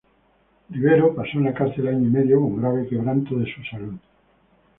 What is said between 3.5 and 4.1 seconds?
su salud.